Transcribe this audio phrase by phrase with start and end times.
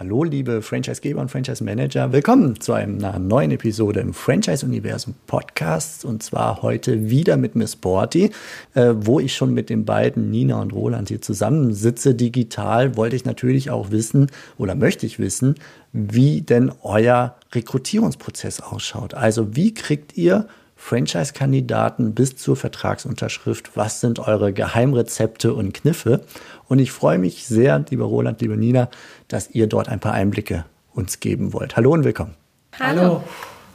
[0.00, 2.12] Hallo, liebe Franchisegeber und Franchise-Manager.
[2.12, 6.04] Willkommen zu einer neuen Episode im Franchise-Universum Podcast.
[6.04, 8.30] Und zwar heute wieder mit Miss Sporty,
[8.74, 12.14] äh, wo ich schon mit den beiden Nina und Roland hier zusammensitze.
[12.14, 15.56] Digital wollte ich natürlich auch wissen oder möchte ich wissen,
[15.92, 19.14] wie denn euer Rekrutierungsprozess ausschaut.
[19.14, 20.46] Also wie kriegt ihr
[20.78, 23.76] Franchise-Kandidaten bis zur Vertragsunterschrift.
[23.76, 26.22] Was sind eure Geheimrezepte und Kniffe?
[26.68, 28.88] Und ich freue mich sehr, lieber Roland, liebe Nina,
[29.26, 31.76] dass ihr dort ein paar Einblicke uns geben wollt.
[31.76, 32.34] Hallo und willkommen.
[32.78, 33.22] Hallo.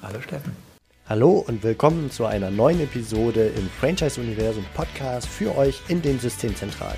[0.01, 0.53] Hallo Steffen.
[1.07, 6.97] Hallo und willkommen zu einer neuen Episode im Franchise-Universum Podcast für euch in den Systemzentralen.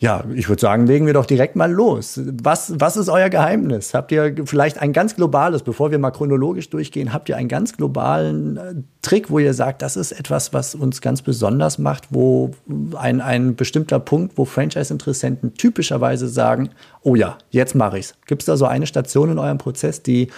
[0.00, 2.20] Ja, ich würde sagen, legen wir doch direkt mal los.
[2.40, 3.94] Was, was ist euer Geheimnis?
[3.94, 7.76] Habt ihr vielleicht ein ganz globales, bevor wir mal chronologisch durchgehen, habt ihr einen ganz
[7.76, 12.52] globalen äh, Trick, wo ihr sagt, das ist etwas, was uns ganz besonders macht, wo
[12.96, 16.70] ein, ein bestimmter Punkt, wo Franchise-Interessenten typischerweise sagen,
[17.02, 18.14] oh ja, jetzt mache ich's.
[18.26, 20.28] Gibt es da so eine Station in eurem Prozess, die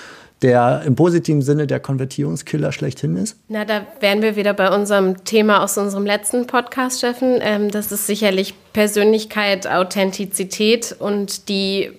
[0.43, 3.37] der im positiven Sinne der Konvertierungskiller schlechthin ist?
[3.49, 7.39] Na, da wären wir wieder bei unserem Thema aus unserem letzten Podcast, Steffen.
[7.43, 11.93] Ähm, das ist sicherlich Persönlichkeit, Authentizität und die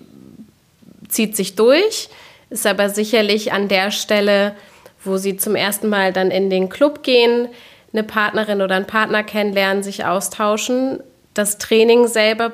[1.08, 2.08] zieht sich durch,
[2.50, 4.54] ist aber sicherlich an der Stelle,
[5.04, 7.48] wo sie zum ersten Mal dann in den Club gehen,
[7.92, 11.00] eine Partnerin oder einen Partner kennenlernen, sich austauschen,
[11.34, 12.52] das Training selber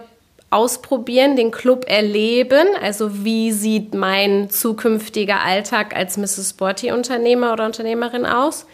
[0.50, 2.66] ausprobieren, den Club erleben.
[2.82, 6.50] Also wie sieht mein zukünftiger Alltag als Mrs.
[6.50, 8.66] Sporty Unternehmer oder Unternehmerin aus?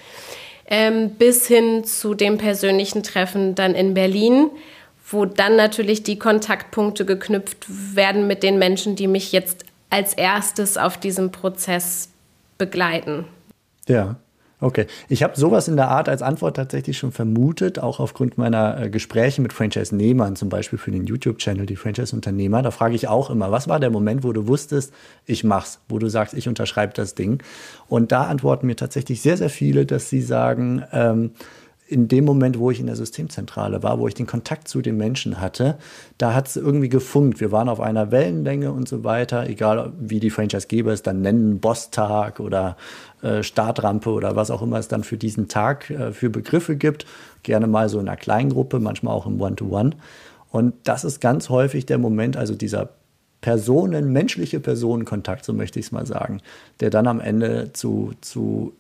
[0.67, 4.51] Ähm, bis hin zu dem persönlichen Treffen dann in Berlin,
[5.11, 10.79] wo dann natürlich die Kontaktpunkte geknüpft werden mit den Menschen, die mich jetzt als erstes
[10.79, 12.09] auf diesem Prozess
[12.57, 13.27] begleiten.
[13.87, 14.17] Ja.
[14.65, 18.81] Okay, ich habe sowas in der Art als Antwort tatsächlich schon vermutet, auch aufgrund meiner
[18.81, 22.63] äh, Gespräche mit Franchise-Nehmern, zum Beispiel für den YouTube-Channel, die Franchise-Unternehmer.
[22.63, 24.95] Da frage ich auch immer, was war der Moment, wo du wusstest,
[25.27, 27.43] ich mach's, wo du sagst, ich unterschreibe das Ding?
[27.89, 31.33] Und da antworten mir tatsächlich sehr, sehr viele, dass sie sagen, ähm,
[31.87, 34.97] in dem Moment, wo ich in der Systemzentrale war, wo ich den Kontakt zu den
[34.97, 35.77] Menschen hatte,
[36.17, 37.41] da hat es irgendwie gefunkt.
[37.41, 41.61] Wir waren auf einer Wellenlänge und so weiter, egal wie die Franchise-Geber es dann nennen,
[41.61, 42.77] Boss-Tag oder
[43.23, 47.05] äh, Startrampe oder was auch immer es dann für diesen Tag äh, für Begriffe gibt.
[47.43, 49.91] Gerne mal so in einer Kleingruppe, manchmal auch im One-to-One.
[49.91, 49.95] -One.
[50.51, 52.91] Und das ist ganz häufig der Moment, also dieser
[53.41, 56.41] Personen, menschliche Personenkontakt, so möchte ich es mal sagen,
[56.81, 58.73] der dann am Ende zu, zu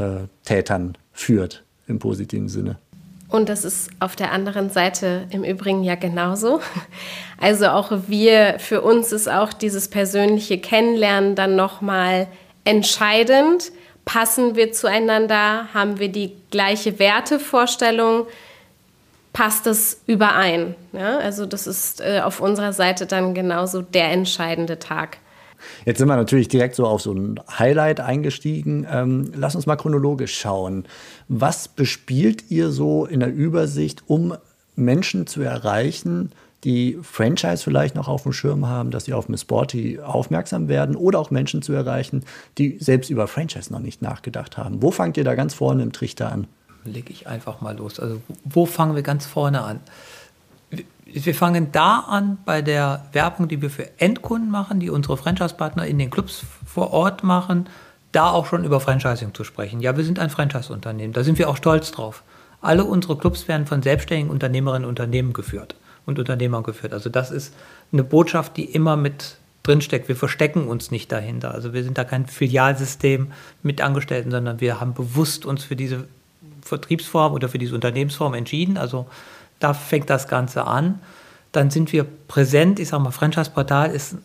[0.00, 2.78] Überzeugungstätern führt im positiven Sinne.
[3.28, 6.60] Und das ist auf der anderen Seite im Übrigen ja genauso.
[7.42, 12.26] Also auch wir, für uns ist auch dieses persönliche Kennenlernen dann nochmal
[12.64, 13.72] entscheidend.
[14.04, 15.68] Passen wir zueinander?
[15.72, 18.26] Haben wir die gleiche Wertevorstellung?
[19.32, 20.74] Passt es überein?
[20.92, 25.16] Ja, also das ist äh, auf unserer Seite dann genauso der entscheidende Tag.
[25.84, 28.86] Jetzt sind wir natürlich direkt so auf so ein Highlight eingestiegen.
[28.90, 30.84] Ähm, lass uns mal chronologisch schauen.
[31.28, 34.34] Was bespielt ihr so in der Übersicht, um
[34.76, 36.32] Menschen zu erreichen,
[36.64, 40.96] die Franchise vielleicht noch auf dem Schirm haben, dass sie auf Miss Sporty aufmerksam werden
[40.96, 42.24] oder auch Menschen zu erreichen,
[42.58, 44.82] die selbst über Franchise noch nicht nachgedacht haben.
[44.82, 46.46] Wo fangt ihr da ganz vorne im Trichter an?
[46.84, 48.00] Lege ich einfach mal los.
[48.00, 49.80] Also wo fangen wir ganz vorne an?
[51.12, 55.86] Wir fangen da an bei der Werbung, die wir für Endkunden machen, die unsere Franchise-Partner
[55.86, 57.68] in den Clubs vor Ort machen,
[58.12, 59.80] da auch schon über Franchising zu sprechen.
[59.80, 62.22] Ja, wir sind ein Franchise-Unternehmen, da sind wir auch stolz drauf.
[62.60, 65.76] Alle unsere Clubs werden von selbstständigen Unternehmerinnen und Unternehmen geführt
[66.06, 66.92] und Unternehmern geführt.
[66.92, 67.54] Also das ist
[67.92, 70.08] eine Botschaft, die immer mit drinsteckt.
[70.08, 71.52] Wir verstecken uns nicht dahinter.
[71.54, 73.32] Also wir sind da kein Filialsystem
[73.62, 76.06] mit Angestellten, sondern wir haben bewusst uns für diese
[76.62, 78.76] Vertriebsform oder für diese Unternehmensform entschieden.
[78.76, 79.06] Also
[79.60, 81.00] da fängt das Ganze an.
[81.52, 82.80] Dann sind wir präsent.
[82.80, 84.16] Ich sage mal, Franchise-Portal ist,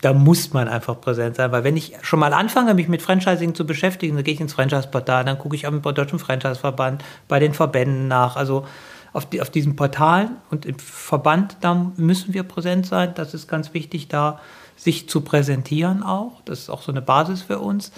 [0.00, 3.54] da muss man einfach präsent sein, weil wenn ich schon mal anfange, mich mit Franchising
[3.54, 7.52] zu beschäftigen, dann gehe ich ins Franchise-Portal, dann gucke ich am Deutschen Franchise-Verband, bei den
[7.52, 8.36] Verbänden nach.
[8.36, 8.66] Also
[9.12, 13.12] auf, die, auf diesem Portal und im Verband, da müssen wir präsent sein.
[13.14, 14.40] Das ist ganz wichtig, da
[14.76, 16.40] sich zu präsentieren auch.
[16.44, 17.90] Das ist auch so eine Basis für uns.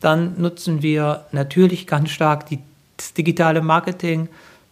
[0.00, 2.60] Dann nutzen wir natürlich ganz stark die,
[2.96, 4.28] das digitale Marketing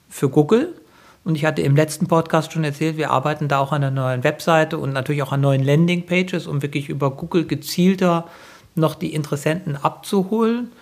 [0.09, 0.75] für Google.
[1.25, 4.25] Und ich hatte im letzten Podcast schon erzählt, wir arbeiten da auch an einer neuen
[4.25, 8.27] Webseite und natürlich auch an neuen Landingpages, um wirklich über Google gezielter
[8.75, 10.73] noch die Interessenten abzuholen,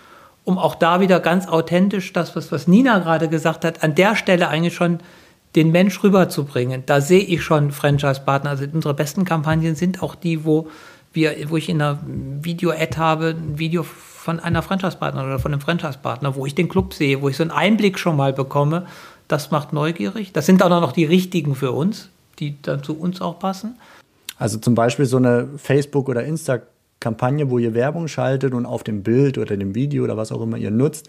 [0.45, 4.17] um auch da wieder ganz authentisch das, was, was Nina gerade gesagt hat, an der
[4.17, 4.99] Stelle eigentlich schon
[5.57, 6.85] den Mensch rüberzubringen.
[6.87, 8.51] Da sehe ich schon Franchise-Partner.
[8.51, 10.69] Also unsere besten Kampagnen sind auch die, wo
[11.13, 15.61] wir, wo ich in einer Video-Ad habe, ein Video von einer Franchise-Partner oder von einem
[15.61, 18.87] Franchise-Partner, wo ich den Club sehe, wo ich so einen Einblick schon mal bekomme.
[19.31, 20.33] Das macht neugierig.
[20.33, 22.09] Das sind dann auch noch die richtigen für uns,
[22.41, 23.77] die dann zu uns auch passen.
[24.39, 29.05] Also zum Beispiel so eine Facebook- oder Insta-Kampagne, wo ihr Werbung schaltet und auf dem
[29.05, 31.07] Bild oder dem Video oder was auch immer ihr nutzt,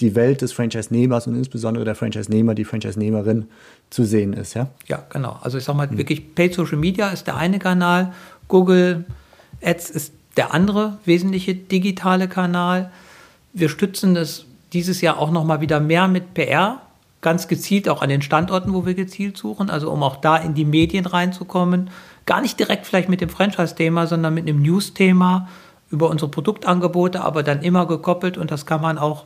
[0.00, 3.48] die Welt des Franchise-Nehmers und insbesondere der Franchise-Nehmer, die Franchise-Nehmerin
[3.90, 4.70] zu sehen ist, ja?
[4.86, 5.38] Ja, genau.
[5.42, 5.98] Also ich sage mal, mhm.
[5.98, 8.14] wirklich Paid Social Media ist der eine Kanal,
[8.48, 9.04] Google
[9.60, 12.90] Ads ist der andere wesentliche digitale Kanal.
[13.52, 16.80] Wir stützen das dieses Jahr auch noch mal wieder mehr mit PR,
[17.20, 20.54] ganz gezielt auch an den Standorten, wo wir gezielt suchen, also um auch da in
[20.54, 21.90] die Medien reinzukommen.
[22.26, 25.48] Gar nicht direkt vielleicht mit dem Franchise-Thema, sondern mit einem News-Thema
[25.90, 29.24] über unsere Produktangebote, aber dann immer gekoppelt und das kann man auch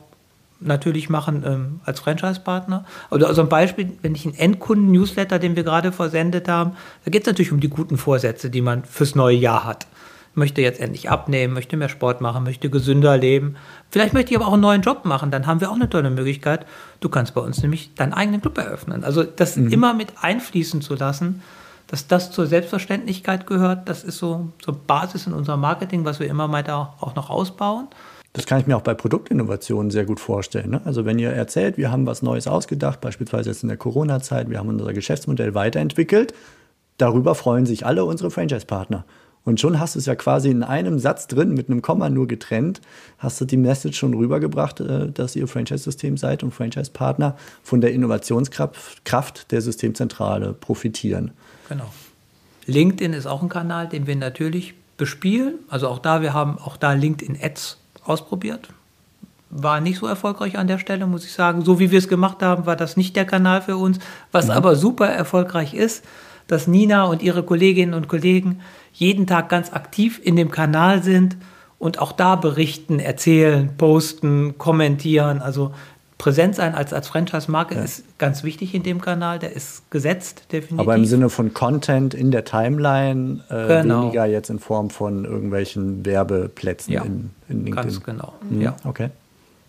[0.59, 2.85] natürlich machen ähm, als Franchise-Partner.
[3.09, 6.73] Also, also ein Beispiel, wenn ich einen Endkunden-Newsletter, den wir gerade versendet haben,
[7.03, 9.87] da geht es natürlich um die guten Vorsätze, die man fürs neue Jahr hat.
[10.35, 13.55] Möchte jetzt endlich abnehmen, möchte mehr Sport machen, möchte gesünder leben.
[13.91, 16.09] Vielleicht möchte ich aber auch einen neuen Job machen, dann haben wir auch eine tolle
[16.09, 16.65] Möglichkeit.
[16.99, 19.03] Du kannst bei uns nämlich deinen eigenen Club eröffnen.
[19.03, 19.71] Also das mhm.
[19.71, 21.41] immer mit einfließen zu lassen,
[21.87, 26.27] dass das zur Selbstverständlichkeit gehört, das ist so zur Basis in unserem Marketing, was wir
[26.27, 27.87] immer weiter auch noch ausbauen.
[28.33, 30.71] Das kann ich mir auch bei Produktinnovationen sehr gut vorstellen.
[30.71, 30.81] Ne?
[30.85, 34.57] Also wenn ihr erzählt, wir haben was Neues ausgedacht, beispielsweise jetzt in der Corona-Zeit, wir
[34.57, 36.33] haben unser Geschäftsmodell weiterentwickelt,
[36.97, 39.05] darüber freuen sich alle unsere Franchise-Partner.
[39.45, 42.27] Und schon hast du es ja quasi in einem Satz drin, mit einem Komma nur
[42.27, 42.81] getrennt,
[43.17, 47.91] hast du die Message schon rübergebracht, äh, dass ihr Franchise-System seid und Franchise-Partner von der
[47.91, 51.31] Innovationskraft der Systemzentrale profitieren.
[51.67, 51.91] Genau.
[52.65, 55.55] LinkedIn ist auch ein Kanal, den wir natürlich bespielen.
[55.67, 58.69] Also auch da, wir haben auch da LinkedIn Ads ausprobiert.
[59.49, 61.63] War nicht so erfolgreich an der Stelle, muss ich sagen.
[61.63, 63.99] So wie wir es gemacht haben, war das nicht der Kanal für uns.
[64.31, 64.53] Was ja.
[64.53, 66.03] aber super erfolgreich ist,
[66.47, 68.61] dass Nina und ihre Kolleginnen und Kollegen
[68.93, 71.35] jeden Tag ganz aktiv in dem Kanal sind
[71.79, 75.41] und auch da berichten, erzählen, posten, kommentieren.
[75.41, 75.73] Also
[76.17, 77.81] präsent sein als, als Franchise-Marke ja.
[77.81, 79.39] ist ganz wichtig in dem Kanal.
[79.39, 80.79] Der ist gesetzt, definitiv.
[80.79, 84.03] Aber im Sinne von Content in der Timeline, äh, genau.
[84.03, 87.01] weniger jetzt in Form von irgendwelchen Werbeplätzen ja.
[87.01, 87.75] in, in LinkedIn.
[87.75, 88.33] Ganz genau.
[88.49, 88.61] Mhm.
[88.61, 88.75] Ja.
[88.85, 89.09] Okay.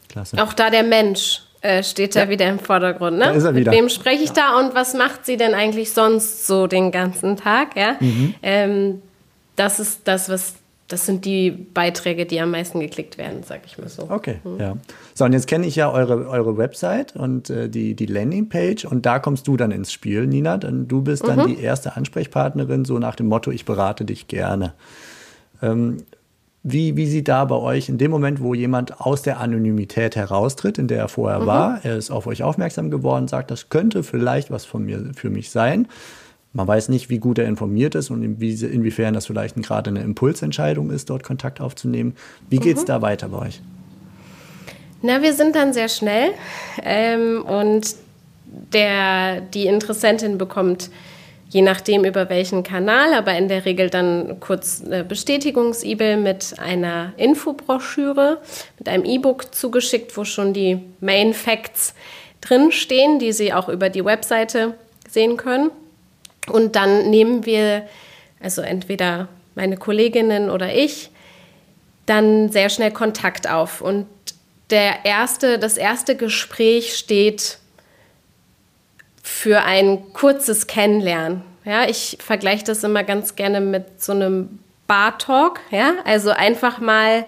[0.09, 0.41] Klasse.
[0.41, 2.29] Auch da der Mensch äh, steht da ja.
[2.29, 3.19] wieder im Vordergrund.
[3.19, 3.25] Ne?
[3.25, 3.73] Da ist er wieder.
[3.73, 7.37] Mit wem spreche ich da und was macht sie denn eigentlich sonst so den ganzen
[7.37, 7.75] Tag?
[7.75, 7.97] Ja?
[7.99, 8.35] Mhm.
[8.43, 9.03] Ähm,
[9.56, 10.55] das ist das, was
[10.89, 14.11] das sind die Beiträge, die am meisten geklickt werden, sag ich mal so.
[14.11, 14.61] Okay, mhm.
[14.61, 14.77] ja.
[15.15, 19.06] So, und jetzt kenne ich ja eure, eure Website und äh, die, die Landingpage und
[19.06, 20.59] da kommst du dann ins Spiel, Nina.
[20.59, 21.47] Denn du bist dann mhm.
[21.47, 24.75] die erste Ansprechpartnerin, so nach dem Motto, ich berate dich gerne.
[25.62, 25.99] Ähm,
[26.62, 30.79] wie, wie sieht da bei euch in dem Moment, wo jemand aus der Anonymität heraustritt,
[30.79, 31.47] in der er vorher mhm.
[31.47, 35.31] war, er ist auf euch aufmerksam geworden, sagt, das könnte vielleicht was von mir für
[35.31, 35.89] mich sein.
[36.55, 40.91] Man weiß nicht, wie gut er informiert ist und inwiefern das vielleicht gerade eine Impulsentscheidung
[40.91, 42.15] ist, dort Kontakt aufzunehmen.
[42.49, 42.87] Wie geht es mhm.
[42.87, 43.61] da weiter bei euch?
[45.03, 46.31] Na, wir sind dann sehr schnell
[46.83, 47.97] ähm, und
[48.73, 50.91] der, die Interessentin bekommt
[51.55, 57.12] je nachdem über welchen Kanal, aber in der Regel dann kurz eine Bestätigungs-E-Mail mit einer
[57.17, 58.41] Infobroschüre,
[58.79, 61.95] mit einem E-Book zugeschickt, wo schon die Main Facts
[62.41, 64.75] drinstehen, die Sie auch über die Webseite
[65.09, 65.71] sehen können.
[66.49, 67.87] Und dann nehmen wir,
[68.41, 71.10] also entweder meine Kolleginnen oder ich,
[72.06, 73.81] dann sehr schnell Kontakt auf.
[73.81, 74.06] Und
[74.70, 77.58] der erste, das erste Gespräch steht
[79.22, 81.43] für ein kurzes Kennenlernen.
[81.65, 85.60] Ja, ich vergleiche das immer ganz gerne mit so einem Bar-Talk.
[85.70, 85.94] Ja?
[86.05, 87.24] Also einfach mal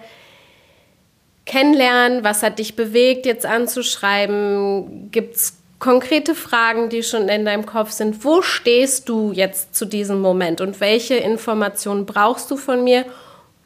[1.45, 5.09] kennenlernen, was hat dich bewegt, jetzt anzuschreiben?
[5.11, 8.23] Gibt es konkrete Fragen, die schon in deinem Kopf sind.
[8.23, 13.05] Wo stehst du jetzt zu diesem Moment und welche Informationen brauchst du von mir,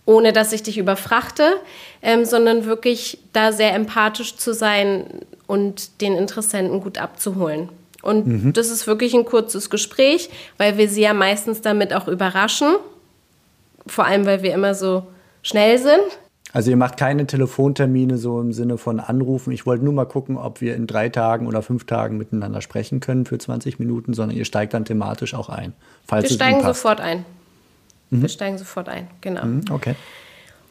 [0.05, 1.55] ohne dass ich dich überfrachte,
[2.01, 5.05] ähm, sondern wirklich da sehr empathisch zu sein
[5.47, 7.69] und den Interessenten gut abzuholen.
[8.01, 8.53] Und mhm.
[8.53, 12.75] das ist wirklich ein kurzes Gespräch, weil wir sie ja meistens damit auch überraschen.
[13.85, 15.03] Vor allem, weil wir immer so
[15.43, 16.01] schnell sind.
[16.53, 19.51] Also ihr macht keine Telefontermine so im Sinne von Anrufen.
[19.51, 22.99] Ich wollte nur mal gucken, ob wir in drei Tagen oder fünf Tagen miteinander sprechen
[22.99, 25.73] können für 20 Minuten, sondern ihr steigt dann thematisch auch ein.
[26.05, 27.25] Falls wir steigen sofort ein.
[28.09, 28.21] Mhm.
[28.23, 29.45] Wir steigen sofort ein, genau.
[29.45, 29.95] Mhm, okay.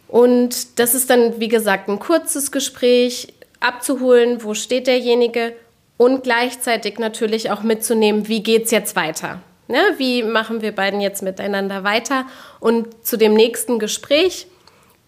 [0.09, 5.53] Und das ist dann, wie gesagt, ein kurzes Gespräch, abzuholen, wo steht derjenige
[5.97, 9.41] und gleichzeitig natürlich auch mitzunehmen, wie geht es jetzt weiter.
[9.69, 9.79] Ne?
[9.99, 12.25] Wie machen wir beiden jetzt miteinander weiter?
[12.59, 14.47] Und zu dem nächsten Gespräch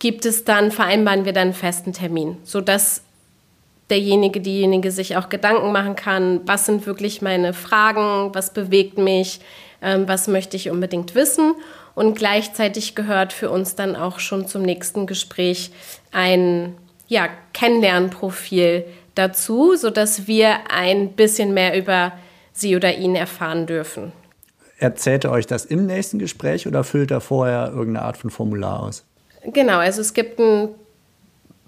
[0.03, 3.03] gibt es dann, vereinbaren wir dann einen festen Termin, sodass
[3.89, 9.39] derjenige, diejenige sich auch Gedanken machen kann, was sind wirklich meine Fragen, was bewegt mich,
[9.81, 11.55] ähm, was möchte ich unbedingt wissen.
[11.95, 15.71] Und gleichzeitig gehört für uns dann auch schon zum nächsten Gespräch
[16.11, 16.75] ein
[17.07, 22.11] ja, Kennenlernprofil dazu, sodass wir ein bisschen mehr über
[22.53, 24.11] sie oder ihn erfahren dürfen.
[24.79, 28.83] Erzählt er euch das im nächsten Gespräch oder füllt er vorher irgendeine Art von Formular
[28.83, 29.05] aus?
[29.45, 30.75] Genau, also es gibt ein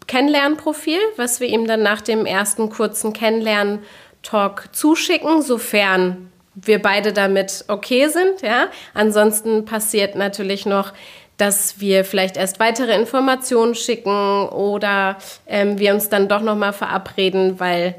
[0.07, 7.65] Kennenlernprofil, was wir ihm dann nach dem ersten kurzen Kennenlern-Talk zuschicken, sofern wir beide damit
[7.69, 8.43] okay sind.
[8.43, 8.69] Ja?
[8.93, 10.93] Ansonsten passiert natürlich noch,
[11.37, 15.17] dass wir vielleicht erst weitere Informationen schicken oder
[15.49, 17.97] ähm, wir uns dann doch noch mal verabreden, weil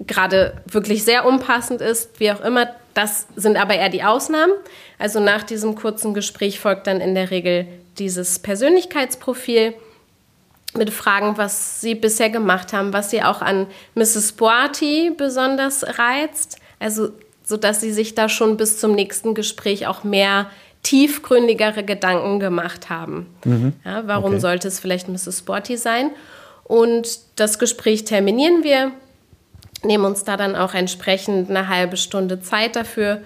[0.00, 2.68] gerade wirklich sehr unpassend ist, wie auch immer.
[2.92, 4.52] Das sind aber eher die Ausnahmen.
[4.98, 7.66] Also nach diesem kurzen Gespräch folgt dann in der Regel
[7.98, 9.74] dieses Persönlichkeitsprofil
[10.76, 14.32] mit Fragen, was Sie bisher gemacht haben, was Sie auch an Mrs.
[14.32, 16.58] Boati besonders reizt.
[16.78, 17.10] Also
[17.46, 20.50] so dass Sie sich da schon bis zum nächsten Gespräch auch mehr
[20.82, 23.26] tiefgründigere Gedanken gemacht haben.
[23.44, 23.72] Mhm.
[23.84, 24.40] Ja, warum okay.
[24.40, 25.38] sollte es vielleicht Mrs.
[25.38, 26.10] Sporty sein?
[26.64, 28.90] Und das Gespräch terminieren wir,
[29.84, 33.22] nehmen uns da dann auch entsprechend eine halbe Stunde Zeit dafür,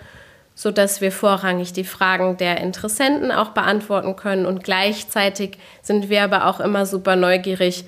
[0.54, 4.46] sodass wir vorrangig die Fragen der Interessenten auch beantworten können.
[4.46, 7.84] Und gleichzeitig sind wir aber auch immer super neugierig,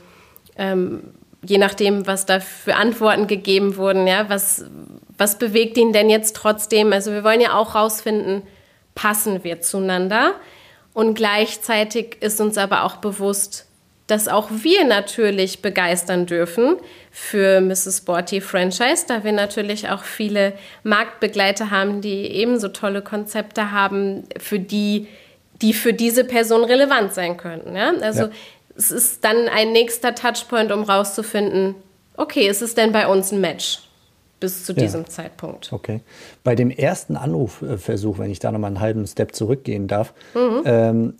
[0.56, 1.14] ähm,
[1.44, 4.64] je nachdem, was da für Antworten gegeben wurden, ja, was,
[5.18, 6.92] was bewegt ihn denn jetzt trotzdem?
[6.92, 8.42] Also wir wollen ja auch rausfinden,
[8.94, 10.34] passen wir zueinander.
[10.94, 13.66] Und gleichzeitig ist uns aber auch bewusst,
[14.12, 16.76] dass auch wir natürlich begeistern dürfen
[17.10, 17.96] für Mrs.
[17.96, 20.52] Sporty Franchise, da wir natürlich auch viele
[20.82, 25.08] Marktbegleiter haben, die ebenso tolle Konzepte haben, für die,
[25.62, 27.74] die für diese Person relevant sein könnten.
[27.74, 27.94] Ja?
[28.02, 28.30] Also ja.
[28.76, 31.74] es ist dann ein nächster Touchpoint, um rauszufinden,
[32.18, 33.78] okay, ist es denn bei uns ein Match?
[34.40, 35.06] bis zu diesem ja.
[35.06, 35.72] Zeitpunkt.
[35.72, 36.00] Okay.
[36.42, 40.62] Bei dem ersten Anrufversuch, wenn ich da nochmal einen halben Step zurückgehen darf, mhm.
[40.64, 41.14] ähm,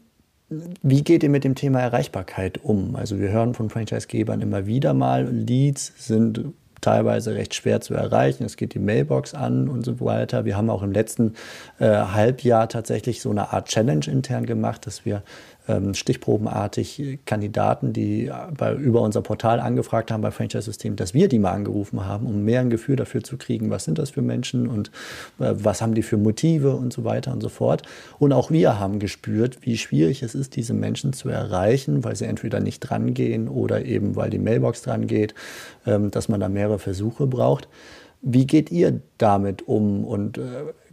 [0.83, 2.97] wie geht ihr mit dem Thema Erreichbarkeit um?
[2.97, 8.45] Also wir hören von Franchisegebern immer wieder mal, Leads sind teilweise recht schwer zu erreichen.
[8.45, 10.45] Es geht die Mailbox an und so weiter.
[10.45, 11.35] Wir haben auch im letzten
[11.79, 15.23] äh, Halbjahr tatsächlich so eine Art Challenge intern gemacht, dass wir
[15.93, 21.39] stichprobenartig Kandidaten, die bei, über unser Portal angefragt haben bei Franchise System, dass wir die
[21.39, 24.67] mal angerufen haben, um mehr ein Gefühl dafür zu kriegen, was sind das für Menschen
[24.67, 24.89] und
[25.39, 27.83] äh, was haben die für Motive und so weiter und so fort.
[28.19, 32.25] Und auch wir haben gespürt, wie schwierig es ist, diese Menschen zu erreichen, weil sie
[32.25, 35.35] entweder nicht drangehen oder eben weil die Mailbox dran geht,
[35.87, 37.69] ähm, dass man da mehrere Versuche braucht.
[38.21, 40.43] Wie geht ihr damit um und äh,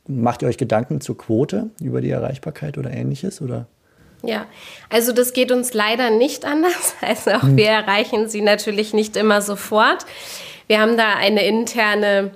[0.08, 3.42] macht ihr euch Gedanken zur Quote über die Erreichbarkeit oder ähnliches?
[3.42, 3.68] Oder?
[4.22, 4.46] Ja,
[4.90, 6.96] also das geht uns leider nicht anders.
[7.02, 7.58] Also auch hm.
[7.58, 10.06] wir erreichen sie natürlich nicht immer sofort.
[10.68, 12.32] Wir haben da eine interne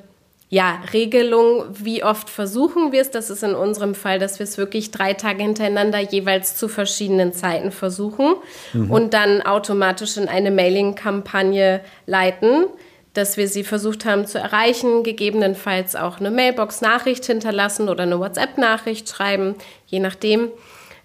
[0.53, 3.09] ja, Regelung, wie oft versuchen wir es.
[3.09, 7.33] Das ist in unserem Fall, dass wir es wirklich drei Tage hintereinander jeweils zu verschiedenen
[7.33, 8.35] Zeiten versuchen
[8.71, 8.91] mhm.
[8.91, 12.65] und dann automatisch in eine Mailing-Kampagne leiten,
[13.13, 19.09] dass wir sie versucht haben zu erreichen, gegebenenfalls auch eine Mailbox-Nachricht hinterlassen oder eine WhatsApp-Nachricht
[19.09, 19.55] schreiben,
[19.87, 20.51] je nachdem.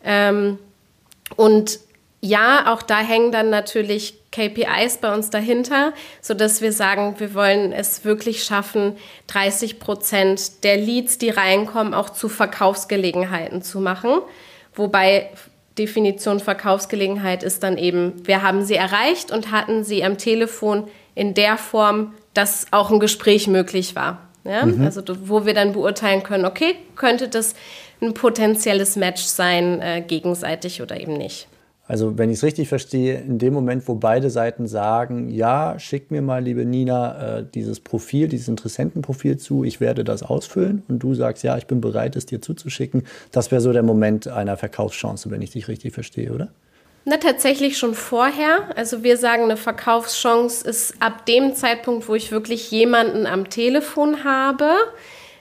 [0.04, 0.58] Ähm,
[1.36, 1.80] und
[2.20, 7.72] ja, auch da hängen dann natürlich KPIs bei uns dahinter, sodass wir sagen, wir wollen
[7.72, 8.96] es wirklich schaffen,
[9.28, 14.20] 30 Prozent der Leads, die reinkommen, auch zu Verkaufsgelegenheiten zu machen.
[14.74, 15.30] Wobei
[15.78, 21.34] Definition Verkaufsgelegenheit ist dann eben, wir haben sie erreicht und hatten sie am Telefon in
[21.34, 24.28] der Form, dass auch ein Gespräch möglich war.
[24.44, 24.66] Ja?
[24.66, 24.84] Mhm.
[24.84, 27.54] Also wo wir dann beurteilen können, okay, könnte das
[28.00, 31.48] ein potenzielles Match sein, äh, gegenseitig oder eben nicht.
[31.88, 36.10] Also wenn ich es richtig verstehe, in dem Moment, wo beide Seiten sagen, ja, schick
[36.10, 40.98] mir mal, liebe Nina, äh, dieses Profil, dieses Interessentenprofil zu, ich werde das ausfüllen und
[40.98, 44.58] du sagst, ja, ich bin bereit, es dir zuzuschicken, das wäre so der Moment einer
[44.58, 46.48] Verkaufschance, wenn ich dich richtig verstehe, oder?
[47.06, 48.76] Na, tatsächlich schon vorher.
[48.76, 54.24] Also wir sagen, eine Verkaufschance ist ab dem Zeitpunkt, wo ich wirklich jemanden am Telefon
[54.24, 54.68] habe,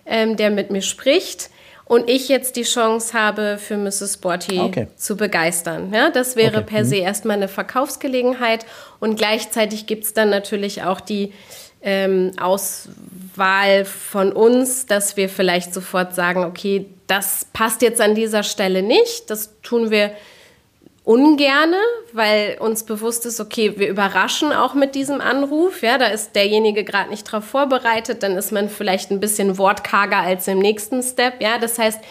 [0.06, 1.50] ähm, der mit mir spricht
[1.88, 4.16] und ich jetzt die Chance habe, für Mrs.
[4.16, 4.88] Sporty okay.
[4.98, 5.94] zu begeistern.
[5.94, 6.66] Ja, das wäre okay.
[6.68, 7.02] per se mhm.
[7.04, 8.66] erstmal eine Verkaufsgelegenheit
[9.00, 11.32] und gleichzeitig gibt es dann natürlich auch die
[11.82, 18.44] ähm, Auswahl von uns, dass wir vielleicht sofort sagen, okay, das passt jetzt an dieser
[18.44, 20.12] Stelle nicht, das tun wir
[21.08, 21.78] ungerne,
[22.12, 25.82] weil uns bewusst ist, okay, wir überraschen auch mit diesem Anruf.
[25.82, 30.18] Ja, da ist derjenige gerade nicht darauf vorbereitet, dann ist man vielleicht ein bisschen wortkarger
[30.18, 31.42] als im nächsten Step.
[31.42, 32.02] Ja, das heißt,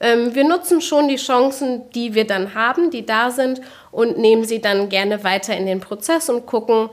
[0.00, 3.60] ähm, wir nutzen schon die Chancen, die wir dann haben, die da sind
[3.92, 6.90] und nehmen sie dann gerne weiter in den Prozess und gucken,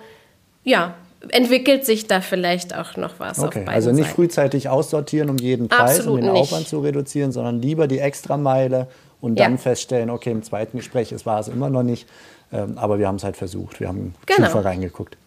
[0.64, 0.94] ja,
[1.30, 3.40] entwickelt sich da vielleicht auch noch was.
[3.40, 4.16] Okay, also nicht Seiten.
[4.16, 6.42] frühzeitig aussortieren um jeden Preis, Absolut um den nicht.
[6.44, 8.88] Aufwand zu reduzieren, sondern lieber die Extrameile
[9.22, 9.58] und dann Ja.
[9.58, 12.08] feststellen, okay, im zweiten Gespräch es war es immer noch nicht,
[12.52, 14.48] ähm, aber wir haben es halt versucht, wir haben Genau.
[14.48, 15.18] tiefer reingeguckt.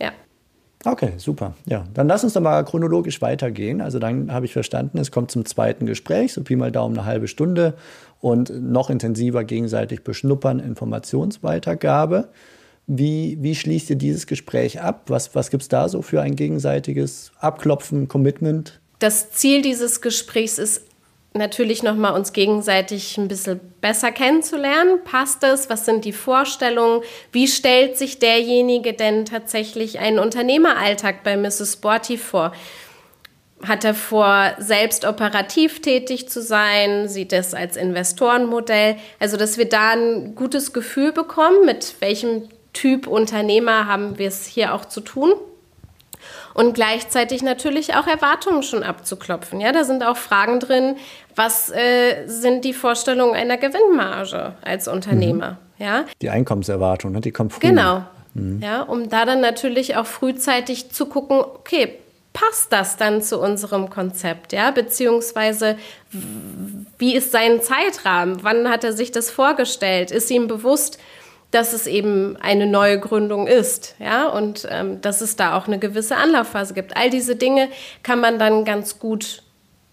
[0.00, 0.12] Ja.
[0.84, 1.54] Okay, super.
[1.66, 3.80] Ja, dann lass uns doch mal chronologisch weitergehen.
[3.80, 7.06] Also dann habe ich verstanden, es kommt zum zweiten Gespräch, so Pi mal Daumen eine
[7.06, 7.74] halbe Stunde
[8.20, 10.58] und noch intensiver gegenseitig beschnuppern,
[11.26, 12.28] Informationsweitergabe.
[12.88, 15.02] Wie, wie schließt ihr dieses Gespräch ab?
[15.06, 18.80] Was, was gibt es da so für ein gegenseitiges Abklopfen, Commitment?
[18.98, 20.82] Das Ziel dieses Gesprächs ist
[21.34, 25.02] natürlich nochmal uns gegenseitig ein bisschen besser kennenzulernen.
[25.04, 25.70] Passt es?
[25.70, 27.02] Was sind die Vorstellungen?
[27.30, 31.74] Wie stellt sich derjenige denn tatsächlich einen Unternehmeralltag bei Mrs.
[31.74, 32.52] Sporty vor?
[33.66, 37.08] Hat er vor, selbst operativ tätig zu sein?
[37.08, 38.96] Sieht es als Investorenmodell?
[39.20, 44.46] Also, dass wir da ein gutes Gefühl bekommen, mit welchem Typ Unternehmer haben wir es
[44.46, 45.32] hier auch zu tun
[46.54, 49.60] und gleichzeitig natürlich auch Erwartungen schon abzuklopfen.
[49.60, 50.96] Ja, da sind auch Fragen drin,
[51.34, 55.58] was äh, sind die Vorstellungen einer Gewinnmarge als Unternehmer?
[55.78, 57.20] Ja, Die Einkommenserwartung, ne?
[57.20, 57.68] die kommt früh.
[57.68, 58.02] genau.
[58.60, 61.98] Ja, um da dann natürlich auch frühzeitig zu gucken, okay,
[62.32, 65.76] passt das dann zu unserem Konzept, ja, beziehungsweise
[66.98, 68.38] wie ist sein Zeitrahmen?
[68.42, 70.10] Wann hat er sich das vorgestellt?
[70.10, 70.98] Ist ihm bewusst,
[71.52, 75.78] dass es eben eine neue Gründung ist, ja, und ähm, dass es da auch eine
[75.78, 76.96] gewisse Anlaufphase gibt.
[76.96, 77.68] All diese Dinge
[78.02, 79.42] kann man dann ganz gut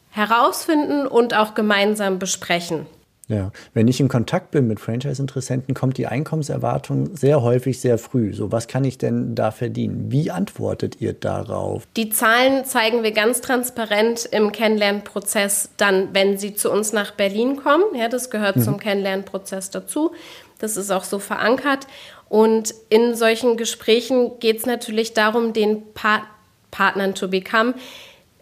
[0.09, 2.87] herausfinden und auch gemeinsam besprechen.
[3.27, 8.33] Ja, wenn ich in Kontakt bin mit Franchise-Interessenten, kommt die Einkommenserwartung sehr häufig sehr früh.
[8.33, 10.11] So, was kann ich denn da verdienen?
[10.11, 11.83] Wie antwortet ihr darauf?
[11.95, 17.57] Die Zahlen zeigen wir ganz transparent im Kennenlernprozess dann, wenn sie zu uns nach Berlin
[17.57, 17.83] kommen.
[17.93, 20.11] Ja, das gehört zum Kennenlernprozess dazu.
[20.59, 21.87] Das ist auch so verankert.
[22.29, 26.23] Und in solchen Gesprächen geht es natürlich darum, den pa
[26.71, 27.73] Partnern to become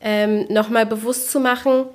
[0.02, 1.86] ähm, nochmal bewusst zu machen,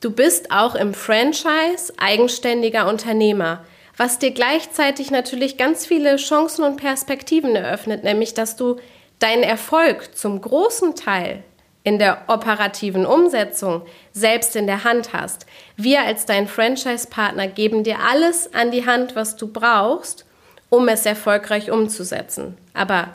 [0.00, 3.64] du bist auch im Franchise eigenständiger Unternehmer,
[3.96, 8.76] was dir gleichzeitig natürlich ganz viele Chancen und Perspektiven eröffnet, nämlich dass du
[9.18, 11.42] deinen Erfolg zum großen Teil
[11.88, 13.80] in der operativen Umsetzung
[14.12, 15.46] selbst in der Hand hast.
[15.76, 20.26] Wir als dein Franchise-Partner geben dir alles an die Hand, was du brauchst,
[20.68, 22.58] um es erfolgreich umzusetzen.
[22.74, 23.08] Aber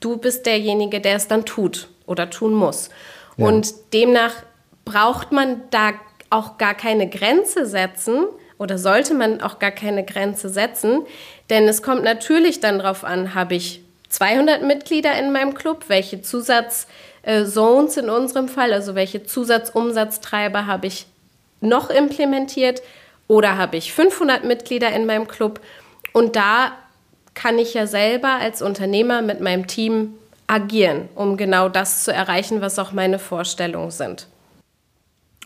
[0.00, 2.90] du bist derjenige, der es dann tut oder tun muss.
[3.36, 3.46] Ja.
[3.46, 4.34] Und demnach
[4.84, 5.92] braucht man da
[6.28, 8.24] auch gar keine Grenze setzen
[8.58, 11.02] oder sollte man auch gar keine Grenze setzen,
[11.50, 16.20] denn es kommt natürlich dann darauf an, habe ich 200 Mitglieder in meinem Club, welche
[17.24, 21.06] Zusatzzones in unserem Fall, also welche Zusatzumsatztreiber habe ich
[21.60, 22.82] noch implementiert
[23.28, 25.60] oder habe ich 500 Mitglieder in meinem Club
[26.12, 26.72] und da
[27.34, 30.14] kann ich ja selber als Unternehmer mit meinem Team
[30.46, 34.26] agieren, um genau das zu erreichen, was auch meine Vorstellungen sind.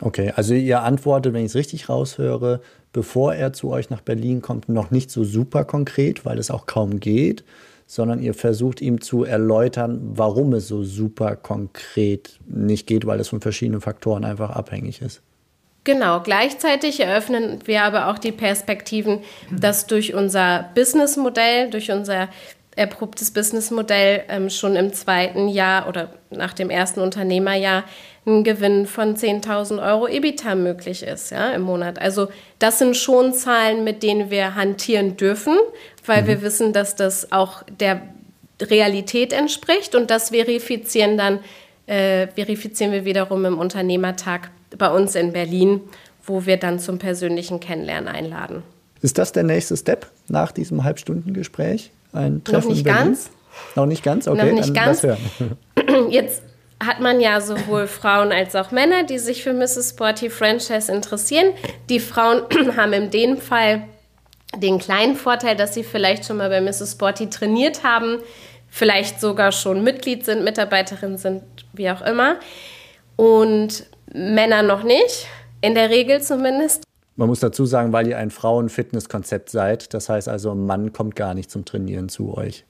[0.01, 2.61] Okay, also ihr antwortet, wenn ich es richtig raushöre,
[2.93, 6.65] bevor er zu euch nach Berlin kommt, noch nicht so super konkret, weil es auch
[6.65, 7.43] kaum geht,
[7.87, 13.29] sondern ihr versucht ihm zu erläutern, warum es so super konkret nicht geht, weil es
[13.29, 15.21] von verschiedenen Faktoren einfach abhängig ist.
[15.85, 22.27] Genau, gleichzeitig eröffnen wir aber auch die Perspektiven, dass durch unser Businessmodell, durch unser
[22.75, 27.85] erprobtes Businessmodell ähm, schon im zweiten Jahr oder nach dem ersten Unternehmerjahr
[28.25, 31.99] ein Gewinn von 10.000 Euro EBITDA möglich ist ja, im Monat.
[31.99, 32.27] Also
[32.59, 35.57] das sind schon Zahlen, mit denen wir hantieren dürfen,
[36.07, 38.01] weil wir wissen, dass das auch der
[38.61, 41.39] Realität entspricht und das verifizieren dann
[41.87, 45.81] äh, verifizieren wir wiederum im Unternehmertag bei uns in Berlin,
[46.25, 48.63] wo wir dann zum persönlichen Kennenlernen einladen.
[49.01, 51.91] Ist das der nächste Step nach diesem Halbstundengespräch?
[52.11, 53.05] Ein Treffen nicht in Berlin?
[53.05, 53.29] ganz.
[53.75, 54.27] Noch nicht ganz?
[54.27, 55.01] Okay, Noch nicht ganz.
[56.09, 56.43] Jetzt
[56.83, 59.91] hat man ja sowohl Frauen als auch Männer, die sich für Mrs.
[59.91, 61.53] Sporty Franchise interessieren.
[61.89, 62.43] Die Frauen
[62.75, 63.83] haben in dem Fall
[64.59, 66.93] den kleinen Vorteil, dass sie vielleicht schon mal bei Mrs.
[66.93, 68.19] Sporty trainiert haben,
[68.67, 71.43] vielleicht sogar schon Mitglied sind, Mitarbeiterin sind,
[71.73, 72.37] wie auch immer.
[73.15, 75.27] Und Männer noch nicht,
[75.61, 76.83] in der Regel zumindest.
[77.15, 79.93] Man muss dazu sagen, weil ihr ein Frauen-Fitness-Konzept seid.
[79.93, 82.63] Das heißt also, ein Mann kommt gar nicht zum Trainieren zu euch.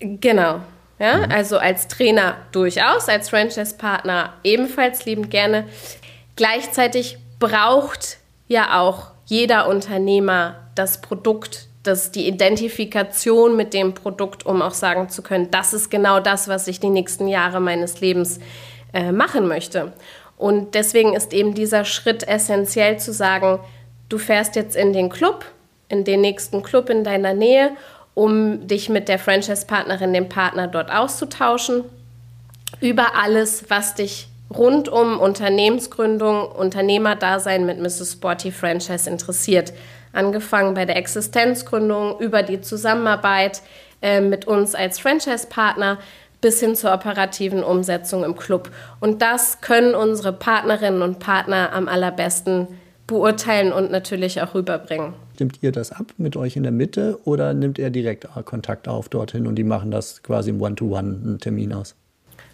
[0.00, 0.60] Genau.
[0.98, 5.64] Ja, also als Trainer durchaus, als Franchise-Partner ebenfalls liebend gerne.
[6.36, 14.62] Gleichzeitig braucht ja auch jeder Unternehmer das Produkt, das, die Identifikation mit dem Produkt, um
[14.62, 18.38] auch sagen zu können, das ist genau das, was ich die nächsten Jahre meines Lebens
[18.92, 19.92] äh, machen möchte.
[20.36, 23.60] Und deswegen ist eben dieser Schritt essentiell zu sagen,
[24.08, 25.44] du fährst jetzt in den Club,
[25.88, 27.72] in den nächsten Club in deiner Nähe
[28.14, 31.84] um dich mit der Franchise-Partnerin, dem Partner dort auszutauschen
[32.80, 38.12] über alles, was dich rund um Unternehmensgründung, Unternehmerdasein mit Mrs.
[38.12, 39.72] Sporty Franchise interessiert.
[40.12, 43.62] Angefangen bei der Existenzgründung, über die Zusammenarbeit
[44.00, 45.98] äh, mit uns als Franchise-Partner
[46.40, 48.70] bis hin zur operativen Umsetzung im Club.
[49.00, 52.66] Und das können unsere Partnerinnen und Partner am allerbesten
[53.06, 55.14] beurteilen und natürlich auch rüberbringen.
[55.34, 59.08] Stimmt ihr das ab mit euch in der Mitte oder nimmt er direkt Kontakt auf
[59.08, 61.94] dorthin und die machen das quasi im One-to-One einen Termin aus?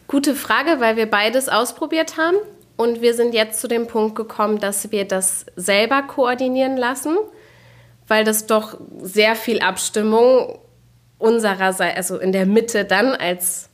[0.06, 2.36] Gute Frage, weil wir beides ausprobiert haben
[2.76, 7.16] und wir sind jetzt zu dem Punkt gekommen, dass wir das selber koordinieren lassen,
[8.08, 10.58] weil das doch sehr viel Abstimmung
[11.18, 13.68] unsererseits, also in der Mitte dann als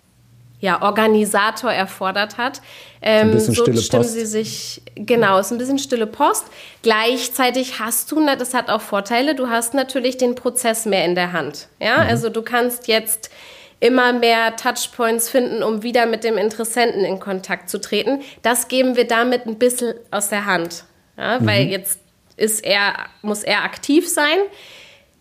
[0.61, 2.63] ja, Organisator erfordert hat.
[3.03, 4.15] Ähm, so stimmen Post.
[4.15, 6.47] sie sich, genau, ist ein bisschen stille Post.
[6.83, 11.33] Gleichzeitig hast du, das hat auch Vorteile, du hast natürlich den Prozess mehr in der
[11.33, 11.69] Hand.
[11.81, 12.09] Ja, mhm.
[12.09, 13.31] also du kannst jetzt
[13.79, 18.23] immer mehr Touchpoints finden, um wieder mit dem Interessenten in Kontakt zu treten.
[18.41, 20.85] Das geben wir damit ein bisschen aus der Hand.
[21.19, 21.47] Ja, mhm.
[21.47, 22.01] Weil jetzt
[22.37, 24.39] ist er, muss er aktiv sein.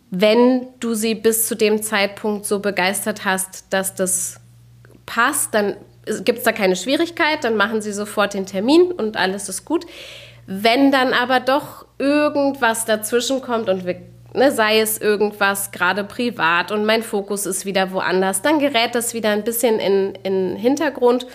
[0.10, 4.40] Wenn du sie bis zu dem Zeitpunkt so begeistert hast, dass das
[5.06, 5.76] passt, dann
[6.24, 9.86] gibt es da keine Schwierigkeit, dann machen sie sofort den Termin und alles ist gut.
[10.46, 14.02] Wenn dann aber doch irgendwas dazwischen kommt und wir,
[14.34, 19.14] ne, sei es irgendwas gerade privat und mein Fokus ist wieder woanders, dann gerät das
[19.14, 21.26] wieder ein bisschen in den Hintergrund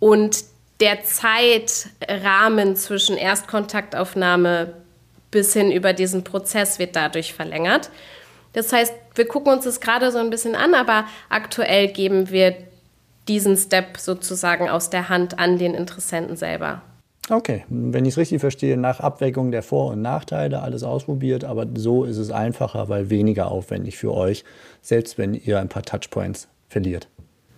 [0.00, 0.44] und
[0.80, 4.74] der Zeitrahmen zwischen Erstkontaktaufnahme
[5.30, 7.90] bis hin über diesen Prozess wird dadurch verlängert.
[8.52, 12.54] Das heißt, wir gucken uns das gerade so ein bisschen an, aber aktuell geben wir
[13.28, 16.82] diesen Step sozusagen aus der Hand an den Interessenten selber.
[17.28, 21.64] Okay, wenn ich es richtig verstehe, nach Abwägung der Vor- und Nachteile alles ausprobiert, aber
[21.74, 24.44] so ist es einfacher, weil weniger aufwendig für euch,
[24.82, 27.06] selbst wenn ihr ein paar Touchpoints verliert.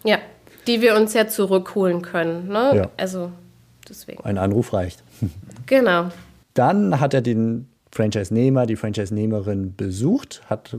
[0.04, 0.18] Ja,
[0.66, 2.48] die wir uns ja zurückholen können.
[2.48, 2.72] Ne?
[2.74, 2.90] Ja.
[2.98, 3.32] Also
[3.88, 4.22] deswegen.
[4.24, 5.02] Ein Anruf reicht.
[5.66, 6.08] Genau.
[6.54, 10.76] Dann hat er den Franchise-Nehmer, die Franchise-Nehmerin besucht, hat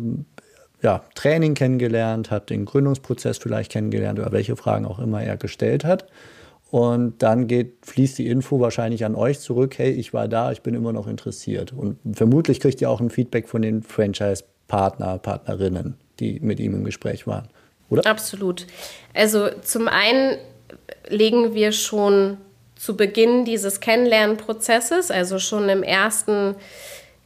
[0.81, 5.85] ja, Training kennengelernt, hat den Gründungsprozess vielleicht kennengelernt oder welche Fragen auch immer er gestellt
[5.85, 6.07] hat.
[6.69, 10.61] Und dann geht, fließt die Info wahrscheinlich an euch zurück, hey, ich war da, ich
[10.61, 11.71] bin immer noch interessiert.
[11.71, 16.83] Und vermutlich kriegt ihr auch ein Feedback von den Franchise-Partner, Partnerinnen, die mit ihm im
[16.83, 17.47] Gespräch waren,
[17.89, 18.09] oder?
[18.09, 18.65] Absolut.
[19.13, 20.37] Also zum einen
[21.07, 22.37] legen wir schon
[22.83, 26.55] zu Beginn dieses Kennenlernprozesses, also schon im ersten,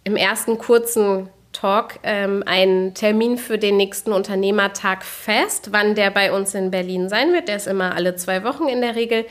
[0.03, 6.31] im ersten kurzen Talk ähm, einen Termin für den nächsten Unternehmertag fest, wann der bei
[6.31, 7.47] uns in Berlin sein wird.
[7.47, 9.25] Der ist immer alle zwei Wochen in der Regel.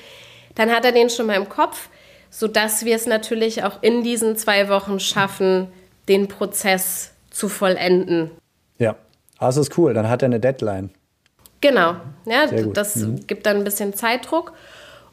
[0.56, 1.90] Dann hat er den schon mal im Kopf,
[2.28, 5.68] sodass wir es natürlich auch in diesen zwei Wochen schaffen,
[6.08, 8.32] den Prozess zu vollenden.
[8.78, 8.96] Ja,
[9.38, 9.94] also ist cool.
[9.94, 10.90] Dann hat er eine Deadline.
[11.60, 13.28] Genau, ja, das mhm.
[13.28, 14.54] gibt dann ein bisschen Zeitdruck.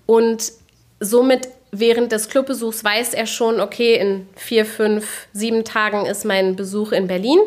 [0.07, 0.62] Und
[1.03, 6.55] somit während des Clubbesuchs weiß er schon, okay, in vier, fünf, sieben Tagen ist mein
[6.55, 7.39] Besuch in Berlin.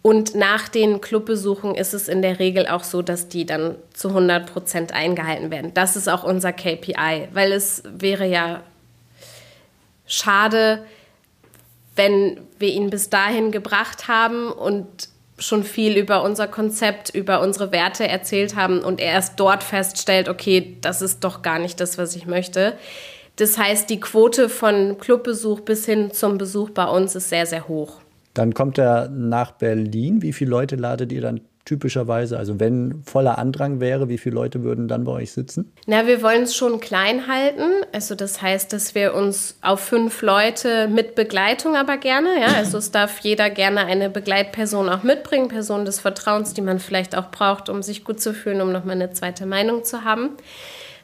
[0.00, 4.08] Und nach den Clubbesuchen ist es in der Regel auch so, dass die dann zu
[4.08, 5.72] 100 Prozent eingehalten werden.
[5.74, 8.62] Das ist auch unser KPI, weil es wäre ja
[10.06, 10.84] schade,
[11.94, 15.08] wenn wir ihn bis dahin gebracht haben und
[15.42, 20.28] schon viel über unser Konzept, über unsere Werte erzählt haben und er erst dort feststellt,
[20.28, 22.74] okay, das ist doch gar nicht das, was ich möchte.
[23.36, 27.66] Das heißt, die Quote von Clubbesuch bis hin zum Besuch bei uns ist sehr, sehr
[27.68, 28.00] hoch.
[28.34, 30.22] Dann kommt er nach Berlin.
[30.22, 32.38] Wie viele Leute ladet ihr dann typischerweise?
[32.38, 35.72] Also wenn voller Andrang wäre, wie viele Leute würden dann bei euch sitzen?
[35.86, 37.70] Na, wir wollen es schon klein halten.
[37.92, 42.78] Also das heißt, dass wir uns auf fünf Leute mit Begleitung aber gerne, ja, also
[42.78, 47.30] es darf jeder gerne eine Begleitperson auch mitbringen, Person des Vertrauens, die man vielleicht auch
[47.30, 50.30] braucht, um sich gut zu fühlen, um nochmal eine zweite Meinung zu haben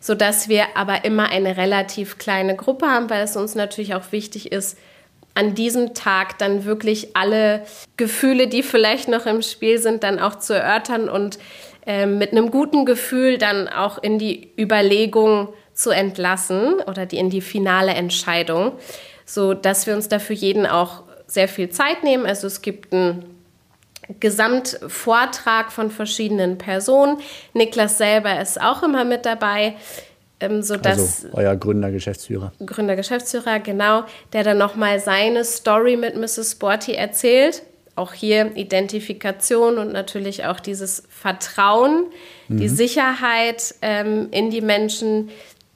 [0.01, 4.53] sodass wir aber immer eine relativ kleine Gruppe haben, weil es uns natürlich auch wichtig
[4.53, 4.79] ist,
[5.39, 7.65] an diesem Tag dann wirklich alle
[7.97, 11.39] Gefühle, die vielleicht noch im Spiel sind, dann auch zu erörtern und
[11.87, 17.31] äh, mit einem guten Gefühl dann auch in die Überlegung zu entlassen oder die, in
[17.31, 18.73] die finale Entscheidung,
[19.25, 22.27] so dass wir uns dafür jeden auch sehr viel Zeit nehmen.
[22.27, 23.25] Also es gibt ein
[24.19, 27.19] Gesamtvortrag von verschiedenen Personen.
[27.55, 29.77] Niklas selber ist auch immer mit dabei.
[30.41, 32.53] Ähm, sodass also euer Gründer, Geschäftsführer.
[32.65, 36.53] Gründer, Geschäftsführer, genau, der dann nochmal seine Story mit Mrs.
[36.53, 37.63] Sporty erzählt.
[37.97, 42.05] Auch hier Identifikation und natürlich auch dieses Vertrauen,
[42.47, 42.59] mhm.
[42.59, 45.31] die Sicherheit ähm, in die Menschen,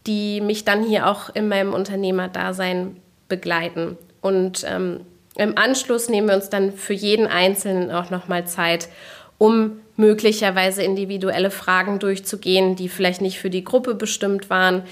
[0.06, 2.96] die mich dann hier auch in meinem Unternehmerdasein
[3.28, 3.98] begleiten.
[4.20, 5.00] Und ähm,
[5.36, 8.88] im Anschluss nehmen wir uns dann für jeden Einzelnen auch nochmal Zeit,
[9.42, 14.84] um möglicherweise individuelle Fragen durchzugehen, die vielleicht nicht für die Gruppe bestimmt waren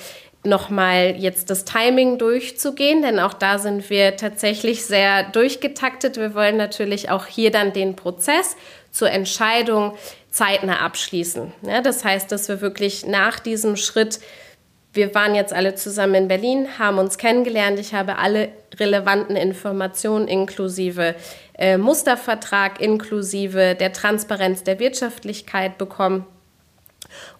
[0.42, 6.16] nochmal jetzt das Timing durchzugehen, denn auch da sind wir tatsächlich sehr durchgetaktet.
[6.16, 8.56] Wir wollen natürlich auch hier dann den Prozess
[8.90, 9.92] zur Entscheidung
[10.30, 11.52] zeitnah abschließen.
[11.62, 14.20] Ja, das heißt, dass wir wirklich nach diesem Schritt,
[14.92, 18.48] wir waren jetzt alle zusammen in Berlin, haben uns kennengelernt, ich habe alle
[18.78, 21.14] relevanten Informationen inklusive
[21.54, 26.26] äh, Mustervertrag, inklusive der Transparenz der Wirtschaftlichkeit bekommen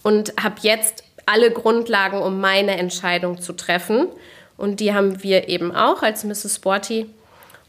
[0.03, 4.09] und habe jetzt alle Grundlagen, um meine Entscheidung zu treffen.
[4.57, 6.57] Und die haben wir eben auch als Mrs.
[6.57, 7.07] Sporty.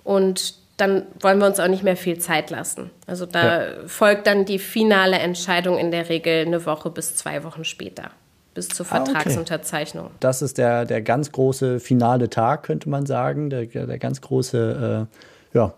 [0.03, 2.89] Und dann wollen wir uns auch nicht mehr viel Zeit lassen.
[3.05, 3.87] Also da ja.
[3.87, 8.09] folgt dann die finale Entscheidung in der Regel eine Woche bis zwei Wochen später,
[8.53, 10.05] bis zur Vertragsunterzeichnung.
[10.05, 10.17] Ah, okay.
[10.19, 15.07] Das ist der, der ganz große finale Tag, könnte man sagen, der, der ganz große
[15.53, 15.73] äh, ja,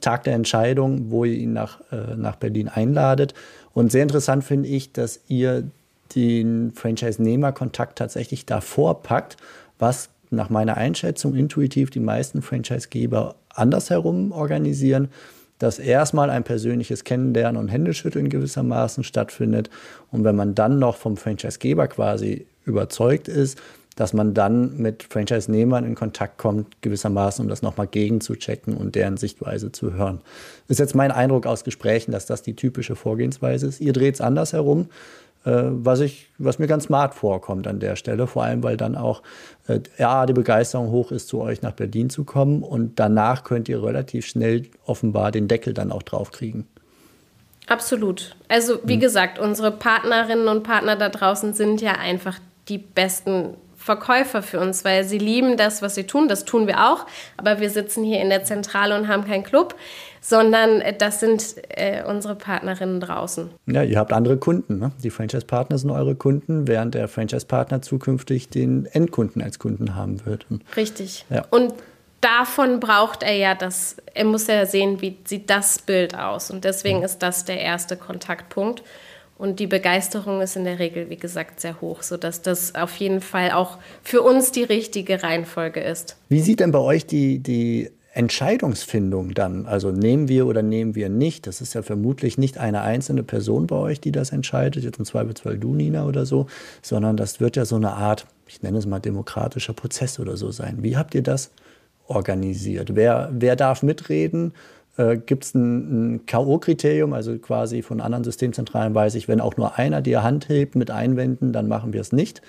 [0.00, 3.34] Tag der Entscheidung, wo ihr ihn nach, äh, nach Berlin einladet.
[3.72, 5.64] Und sehr interessant finde ich, dass ihr
[6.14, 9.36] den Franchise-Nehmer-Kontakt tatsächlich davor packt,
[9.78, 15.08] was nach meiner Einschätzung intuitiv die meisten Franchise-Geber andersherum organisieren,
[15.60, 19.70] dass erstmal ein persönliches Kennenlernen und Händeschütteln gewissermaßen stattfindet.
[20.10, 23.58] Und wenn man dann noch vom Franchise-Geber quasi überzeugt ist,
[23.94, 29.18] dass man dann mit Franchise-Nehmern in Kontakt kommt, gewissermaßen, um das nochmal gegenzuchecken und deren
[29.18, 30.22] Sichtweise zu hören.
[30.68, 33.80] Ist jetzt mein Eindruck aus Gesprächen, dass das die typische Vorgehensweise ist.
[33.80, 34.88] Ihr dreht es anders herum.
[35.44, 38.94] Äh, was, ich, was mir ganz smart vorkommt an der Stelle, vor allem weil dann
[38.94, 39.22] auch
[39.68, 43.68] äh, ja, die Begeisterung hoch ist, zu euch nach Berlin zu kommen und danach könnt
[43.68, 46.66] ihr relativ schnell offenbar den Deckel dann auch drauf kriegen.
[47.66, 48.36] Absolut.
[48.48, 49.00] Also wie hm.
[49.00, 54.84] gesagt, unsere Partnerinnen und Partner da draußen sind ja einfach die besten Verkäufer für uns,
[54.84, 56.28] weil sie lieben das, was sie tun.
[56.28, 59.74] Das tun wir auch, aber wir sitzen hier in der Zentrale und haben keinen Club
[60.20, 63.50] sondern äh, das sind äh, unsere Partnerinnen draußen.
[63.66, 64.78] Ja, ihr habt andere Kunden.
[64.78, 64.92] Ne?
[65.02, 70.46] Die Franchise-Partner sind eure Kunden, während der Franchise-Partner zukünftig den Endkunden als Kunden haben wird.
[70.76, 71.24] Richtig.
[71.30, 71.46] Ja.
[71.50, 71.74] Und
[72.20, 76.50] davon braucht er ja das, er muss ja sehen, wie sieht das Bild aus.
[76.50, 77.04] Und deswegen mhm.
[77.04, 78.82] ist das der erste Kontaktpunkt.
[79.40, 83.22] Und die Begeisterung ist in der Regel, wie gesagt, sehr hoch, sodass das auf jeden
[83.22, 86.18] Fall auch für uns die richtige Reihenfolge ist.
[86.28, 91.08] Wie sieht denn bei euch die, die Entscheidungsfindung dann, also nehmen wir oder nehmen wir
[91.08, 94.98] nicht, das ist ja vermutlich nicht eine einzelne Person bei euch, die das entscheidet, jetzt
[94.98, 96.46] im Zweifelsfall du, Nina, oder so,
[96.82, 100.50] sondern das wird ja so eine Art, ich nenne es mal demokratischer Prozess oder so
[100.50, 100.82] sein.
[100.82, 101.50] Wie habt ihr das
[102.08, 102.94] organisiert?
[102.94, 104.52] Wer, wer darf mitreden?
[104.96, 109.56] Äh, Gibt es ein, ein K.O.-Kriterium, also quasi von anderen Systemzentralen weiß ich, wenn auch
[109.56, 112.42] nur einer die Hand hebt mit Einwänden, dann machen wir es nicht.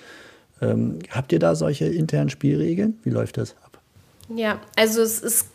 [0.61, 2.99] Ähm, habt ihr da solche internen Spielregeln?
[3.03, 3.79] Wie läuft das ab?
[4.29, 5.47] Ja, also es ist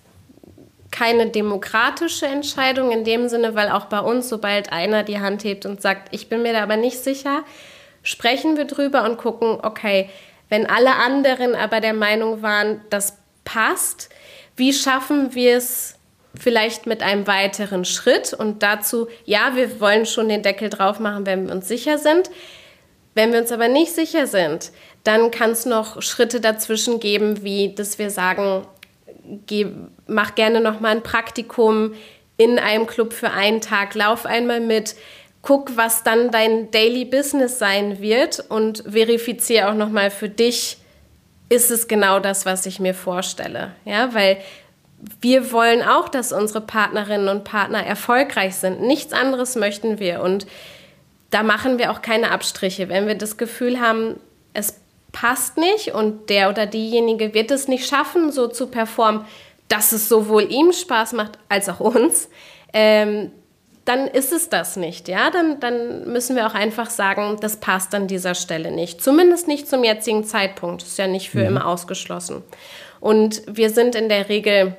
[0.90, 5.66] keine demokratische Entscheidung in dem Sinne, weil auch bei uns, sobald einer die Hand hebt
[5.66, 7.44] und sagt, ich bin mir da aber nicht sicher,
[8.02, 10.08] sprechen wir drüber und gucken, okay,
[10.48, 14.08] wenn alle anderen aber der Meinung waren, das passt,
[14.56, 15.95] wie schaffen wir es
[16.38, 21.26] vielleicht mit einem weiteren Schritt und dazu, ja, wir wollen schon den Deckel drauf machen,
[21.26, 22.30] wenn wir uns sicher sind.
[23.14, 24.72] Wenn wir uns aber nicht sicher sind,
[25.02, 28.66] dann kann es noch Schritte dazwischen geben, wie dass wir sagen,
[29.46, 29.66] geh,
[30.06, 31.94] mach gerne noch mal ein Praktikum
[32.36, 34.94] in einem Club für einen Tag, lauf einmal mit,
[35.42, 40.78] guck, was dann dein Daily Business sein wird und verifiziere auch noch mal für dich,
[41.48, 44.38] ist es genau das, was ich mir vorstelle, ja, weil
[45.20, 48.80] wir wollen auch, dass unsere Partnerinnen und Partner erfolgreich sind.
[48.82, 50.46] Nichts anderes möchten wir und
[51.30, 52.88] da machen wir auch keine Abstriche.
[52.88, 54.20] Wenn wir das Gefühl haben,
[54.52, 54.80] es
[55.12, 59.24] passt nicht und der oder diejenige wird es nicht schaffen, so zu performen,
[59.68, 62.28] dass es sowohl ihm Spaß macht als auch uns,
[62.72, 63.32] ähm,
[63.84, 65.08] dann ist es das nicht.
[65.08, 69.02] Ja, dann, dann müssen wir auch einfach sagen, das passt an dieser Stelle nicht.
[69.02, 70.82] Zumindest nicht zum jetzigen Zeitpunkt.
[70.82, 71.46] Ist ja nicht für mhm.
[71.46, 72.42] immer ausgeschlossen.
[73.00, 74.76] Und wir sind in der Regel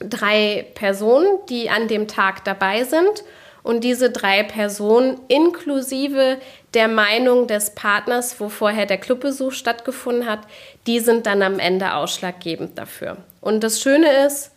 [0.00, 3.24] drei Personen, die an dem Tag dabei sind
[3.62, 6.38] und diese drei Personen inklusive
[6.74, 10.40] der Meinung des Partners, wo vorher der Clubbesuch stattgefunden hat,
[10.86, 13.18] die sind dann am Ende ausschlaggebend dafür.
[13.40, 14.52] Und das Schöne ist,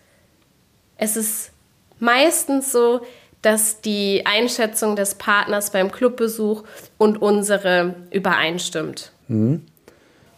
[0.97, 1.51] es ist
[1.99, 3.01] meistens so,
[3.41, 6.63] dass die Einschätzung des Partners beim Clubbesuch
[6.97, 9.11] und unsere übereinstimmt.
[9.27, 9.65] Mhm.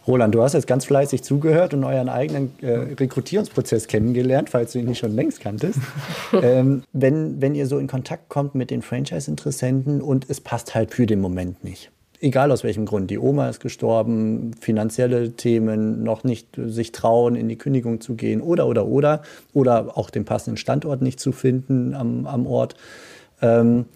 [0.06, 4.78] Roland, du hast jetzt ganz fleißig zugehört und euren eigenen äh, Rekrutierungsprozess kennengelernt, falls du
[4.78, 5.78] ihn nicht schon längst kanntest.
[6.42, 10.92] ähm, wenn, wenn ihr so in Kontakt kommt mit den Franchise-Interessenten und es passt halt
[10.92, 11.90] für den Moment nicht.
[12.20, 13.10] Egal aus welchem Grund.
[13.10, 18.40] Die Oma ist gestorben, finanzielle Themen, noch nicht sich trauen, in die Kündigung zu gehen
[18.40, 19.22] oder, oder, oder.
[19.52, 22.76] Oder auch den passenden Standort nicht zu finden am, am Ort.
[23.42, 23.86] Ähm,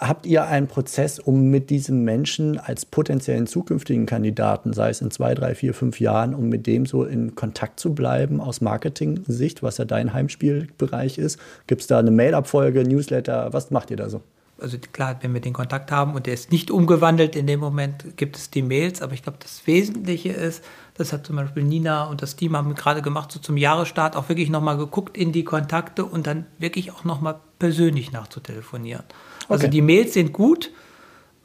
[0.00, 5.10] habt ihr einen Prozess, um mit diesem Menschen als potenziellen zukünftigen Kandidaten, sei es in
[5.10, 9.62] zwei, drei, vier, fünf Jahren, um mit dem so in Kontakt zu bleiben aus Marketing-Sicht,
[9.62, 11.38] was ja dein Heimspielbereich ist?
[11.66, 13.52] Gibt es da eine Mail-Abfolge, Newsletter?
[13.52, 14.22] Was macht ihr da so?
[14.58, 18.16] Also klar, wenn wir den Kontakt haben und der ist nicht umgewandelt, in dem Moment
[18.16, 20.62] gibt es die Mails, aber ich glaube, das Wesentliche ist,
[20.94, 24.28] das hat zum Beispiel Nina und das Team haben gerade gemacht, so zum Jahresstart auch
[24.28, 29.04] wirklich nochmal geguckt in die Kontakte und dann wirklich auch nochmal persönlich nachzutelefonieren.
[29.50, 30.70] Also die Mails sind gut,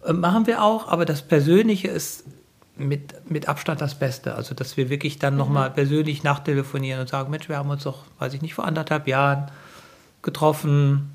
[0.05, 2.23] äh, machen wir auch, aber das Persönliche ist
[2.77, 4.35] mit, mit Abstand das Beste.
[4.35, 5.75] Also, dass wir wirklich dann nochmal mhm.
[5.75, 9.49] persönlich nachtelefonieren und sagen, Mensch, wir haben uns doch, weiß ich nicht, vor anderthalb Jahren
[10.21, 11.11] getroffen.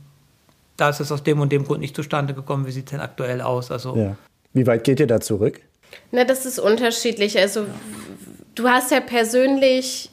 [0.76, 2.66] Da ist es aus dem und dem Grund nicht zustande gekommen.
[2.66, 3.70] Wie sieht es denn aktuell aus?
[3.70, 4.16] Also, ja.
[4.52, 5.60] Wie weit geht ihr da zurück?
[6.10, 7.38] Na, das ist unterschiedlich.
[7.38, 7.66] Also,
[8.54, 10.10] du hast ja persönlich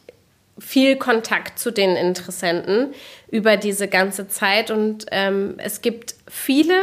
[0.59, 2.93] viel Kontakt zu den Interessenten
[3.29, 6.79] über diese ganze Zeit und ähm, es gibt viele,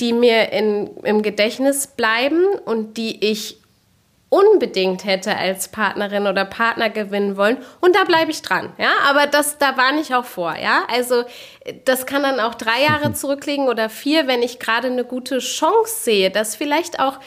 [0.00, 3.58] die mir in, im Gedächtnis bleiben und die ich
[4.32, 7.58] unbedingt hätte als Partnerin oder Partner gewinnen wollen.
[7.80, 11.24] Und da bleibe ich dran, ja, aber das, da warne ich auch vor, ja, also
[11.84, 15.94] das kann dann auch drei Jahre zurückliegen oder vier, wenn ich gerade eine gute Chance
[16.02, 17.20] sehe, dass vielleicht auch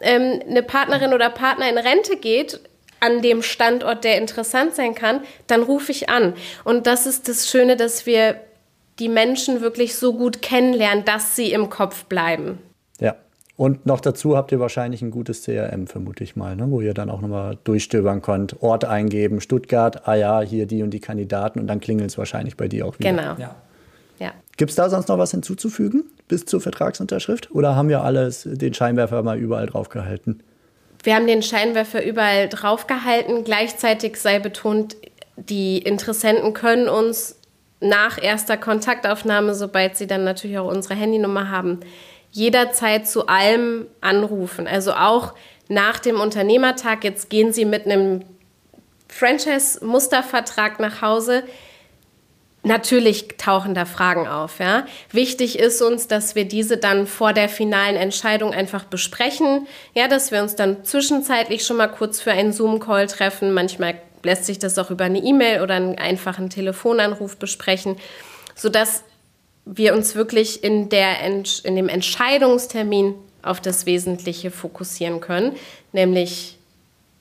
[0.00, 2.60] ähm, eine Partnerin oder Partner in Rente geht,
[3.00, 6.32] an dem Standort, der interessant sein kann, dann rufe ich an.
[6.64, 8.40] Und das ist das Schöne, dass wir
[8.98, 12.58] die Menschen wirklich so gut kennenlernen, dass sie im Kopf bleiben.
[13.00, 13.14] Ja.
[13.56, 16.66] Und noch dazu habt ihr wahrscheinlich ein gutes CRM, vermute ich mal, ne?
[16.70, 20.90] wo ihr dann auch nochmal durchstöbern könnt, Ort eingeben, Stuttgart, ah ja, hier die und
[20.90, 23.10] die Kandidaten und dann klingelt es wahrscheinlich bei dir auch wieder.
[23.10, 23.34] Genau.
[23.38, 23.56] Ja.
[24.18, 24.32] ja.
[24.58, 27.50] Gibt es da sonst noch was hinzuzufügen bis zur Vertragsunterschrift?
[27.50, 30.40] Oder haben wir alles den Scheinwerfer mal überall drauf gehalten?
[31.02, 33.44] Wir haben den Scheinwerfer überall draufgehalten.
[33.44, 34.96] Gleichzeitig sei betont,
[35.36, 37.35] die Interessenten können uns
[37.80, 41.80] nach erster Kontaktaufnahme, sobald sie dann natürlich auch unsere Handynummer haben,
[42.30, 44.66] jederzeit zu allem anrufen.
[44.66, 45.34] Also auch
[45.68, 48.22] nach dem Unternehmertag, jetzt gehen Sie mit einem
[49.08, 51.42] Franchise-Mustervertrag nach Hause.
[52.62, 54.58] Natürlich tauchen da Fragen auf.
[54.58, 54.86] Ja?
[55.12, 59.66] Wichtig ist uns, dass wir diese dann vor der finalen Entscheidung einfach besprechen.
[59.94, 63.54] Ja, dass wir uns dann zwischenzeitlich schon mal kurz für einen Zoom-Call treffen.
[63.54, 67.96] Manchmal lässt sich das auch über eine E-Mail oder einen einfachen Telefonanruf besprechen,
[68.54, 69.02] sodass
[69.64, 75.56] wir uns wirklich in, der, in dem Entscheidungstermin auf das Wesentliche fokussieren können,
[75.92, 76.58] nämlich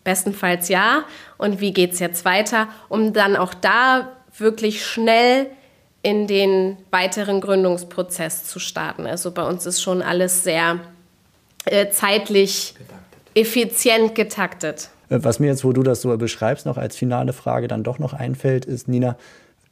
[0.04, 1.06] bestenfalls ja
[1.38, 5.48] und wie geht es jetzt weiter, um dann auch da wirklich schnell
[6.04, 9.08] in den weiteren Gründungsprozess zu starten.
[9.08, 10.80] Also bei uns ist schon alles sehr
[11.66, 12.98] äh, zeitlich getaktet.
[13.34, 14.90] effizient getaktet.
[15.10, 18.00] Äh, was mir jetzt, wo du das so beschreibst, noch als finale Frage dann doch
[18.00, 19.18] noch einfällt, ist, Nina,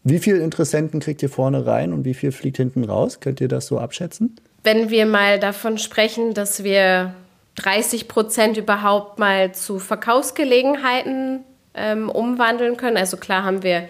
[0.03, 3.19] wie viele Interessenten kriegt ihr vorne rein und wie viel fliegt hinten raus?
[3.21, 4.35] Könnt ihr das so abschätzen?
[4.63, 7.13] Wenn wir mal davon sprechen, dass wir
[7.55, 11.41] 30 Prozent überhaupt mal zu Verkaufsgelegenheiten
[11.73, 13.87] ähm, umwandeln können, also klar haben wir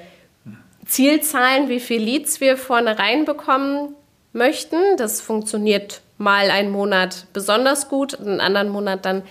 [0.86, 3.96] Zielzahlen, wie viele Leads wir vorne reinbekommen
[4.34, 4.98] möchten.
[4.98, 9.24] Das funktioniert mal einen Monat besonders gut, einen anderen Monat dann,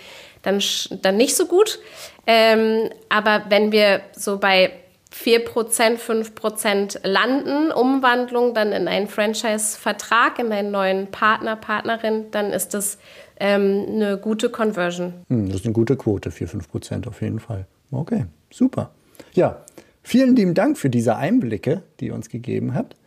[0.43, 0.61] dann,
[1.01, 1.79] dann nicht so gut.
[2.27, 4.71] Ähm, aber wenn wir so bei
[5.13, 12.73] 4%, 5% landen, Umwandlung dann in einen Franchise-Vertrag, in einen neuen Partner, Partnerin, dann ist
[12.73, 12.97] das
[13.39, 15.13] ähm, eine gute Conversion.
[15.29, 17.65] Hm, das ist eine gute Quote, 4, 5% auf jeden Fall.
[17.91, 18.91] Okay, super.
[19.33, 19.63] Ja,
[20.03, 22.97] Vielen lieben Dank für diese Einblicke, die ihr uns gegeben habt.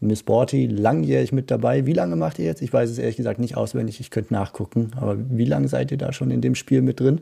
[0.00, 1.86] Miss Borty, langjährig mit dabei.
[1.86, 2.62] Wie lange macht ihr jetzt?
[2.62, 4.90] Ich weiß es ehrlich gesagt nicht auswendig, ich könnte nachgucken.
[4.96, 7.20] Aber wie lange seid ihr da schon in dem Spiel mit drin?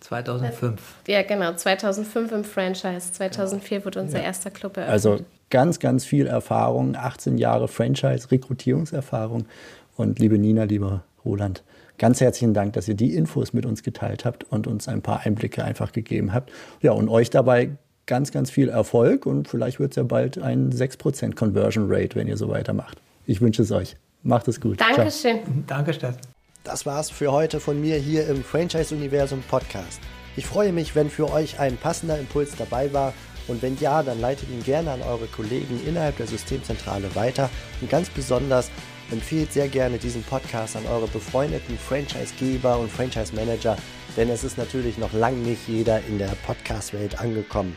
[0.00, 0.80] 2005.
[1.08, 3.12] Ja, genau, 2005 im Franchise.
[3.12, 4.24] 2004 wurde unser ja.
[4.24, 4.92] erster Club eröffnet.
[4.92, 9.44] Also ganz, ganz viel Erfahrung, 18 Jahre Franchise, Rekrutierungserfahrung.
[9.96, 11.62] Und liebe Nina, lieber Roland,
[11.98, 15.26] ganz herzlichen Dank, dass ihr die Infos mit uns geteilt habt und uns ein paar
[15.26, 16.50] Einblicke einfach gegeben habt.
[16.80, 17.70] Ja, und euch dabei
[18.10, 22.26] ganz, ganz viel Erfolg und vielleicht wird es ja bald ein 6% Conversion Rate, wenn
[22.26, 22.98] ihr so weitermacht.
[23.24, 23.96] Ich wünsche es euch.
[24.24, 24.80] Macht es gut.
[24.80, 25.38] Dankeschön.
[25.44, 25.64] Ciao.
[25.68, 26.18] Danke, Steffen.
[26.64, 30.00] Das war's für heute von mir hier im Franchise-Universum Podcast.
[30.36, 33.14] Ich freue mich, wenn für euch ein passender Impuls dabei war
[33.46, 37.48] und wenn ja, dann leitet ihn gerne an eure Kollegen innerhalb der Systemzentrale weiter
[37.80, 38.72] und ganz besonders
[39.12, 43.76] empfehlt sehr gerne diesen Podcast an eure befreundeten Franchise-Geber und Franchise-Manager,
[44.16, 47.76] denn es ist natürlich noch lange nicht jeder in der Podcast-Welt angekommen.